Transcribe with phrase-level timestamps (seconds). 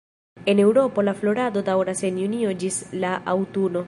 [0.51, 3.77] En Eŭropo la florado daŭras de junio ĝis la aŭtuno.